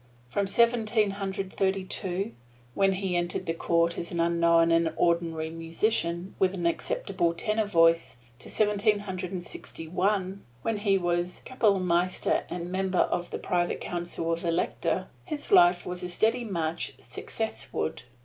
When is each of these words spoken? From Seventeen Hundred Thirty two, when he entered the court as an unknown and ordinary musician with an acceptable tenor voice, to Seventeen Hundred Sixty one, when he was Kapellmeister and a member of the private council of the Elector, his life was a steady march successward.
From 0.29 0.47
Seventeen 0.47 1.11
Hundred 1.11 1.53
Thirty 1.53 1.83
two, 1.85 2.31
when 2.73 2.93
he 2.93 3.15
entered 3.15 3.45
the 3.45 3.53
court 3.53 3.99
as 3.99 4.11
an 4.11 4.19
unknown 4.19 4.71
and 4.71 4.91
ordinary 4.97 5.51
musician 5.51 6.33
with 6.39 6.55
an 6.55 6.65
acceptable 6.65 7.35
tenor 7.35 7.67
voice, 7.67 8.17
to 8.39 8.49
Seventeen 8.49 8.97
Hundred 8.97 9.43
Sixty 9.43 9.87
one, 9.87 10.43
when 10.63 10.77
he 10.77 10.97
was 10.97 11.43
Kapellmeister 11.45 12.45
and 12.49 12.63
a 12.63 12.65
member 12.65 12.97
of 13.11 13.29
the 13.29 13.37
private 13.37 13.79
council 13.79 14.33
of 14.33 14.41
the 14.41 14.47
Elector, 14.47 15.07
his 15.23 15.51
life 15.51 15.85
was 15.85 16.01
a 16.01 16.09
steady 16.09 16.45
march 16.45 16.95
successward. 16.99 18.01